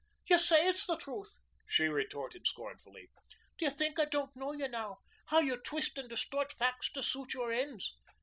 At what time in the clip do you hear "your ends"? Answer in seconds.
7.35-7.93